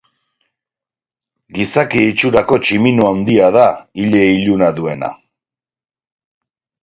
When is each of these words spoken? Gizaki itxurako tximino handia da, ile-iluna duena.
Gizaki 1.57 2.01
itxurako 2.11 2.55
tximino 2.63 3.05
handia 3.09 3.51
da, 3.57 3.67
ile-iluna 4.05 4.71
duena. 4.79 5.11